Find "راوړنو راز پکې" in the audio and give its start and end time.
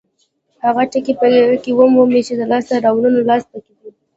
2.85-3.73